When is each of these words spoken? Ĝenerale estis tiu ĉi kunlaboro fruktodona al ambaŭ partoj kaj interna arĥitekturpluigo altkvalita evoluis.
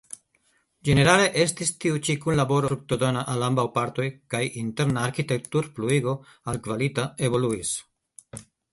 Ĝenerale 0.87 1.27
estis 1.43 1.71
tiu 1.85 1.99
ĉi 2.07 2.15
kunlaboro 2.23 2.71
fruktodona 2.73 3.23
al 3.35 3.47
ambaŭ 3.49 3.67
partoj 3.77 4.09
kaj 4.37 4.43
interna 4.65 5.07
arĥitekturpluigo 5.11 6.19
altkvalita 6.53 7.11
evoluis. 7.31 7.81